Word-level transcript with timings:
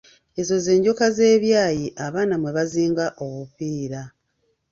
Ezo 0.39 0.55
ze 0.63 0.73
njoka 0.79 1.05
z'ebyayi 1.15 1.87
abaana 2.05 2.35
mwe 2.41 2.51
bazinga 2.57 3.05
obupiira. 3.23 4.01